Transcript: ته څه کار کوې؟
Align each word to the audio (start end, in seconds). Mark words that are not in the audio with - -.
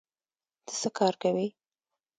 ته 0.65 0.73
څه 0.81 0.89
کار 0.97 1.13
کوې؟ 1.21 1.47